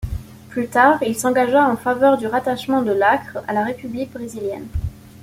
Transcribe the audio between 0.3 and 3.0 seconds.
Plus tard, il s’engagea en faveur du rattachement de